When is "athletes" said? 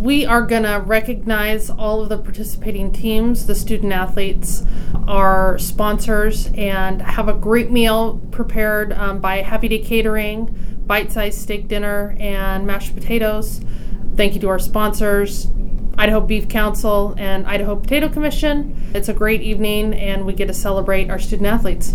3.92-4.64, 21.46-21.94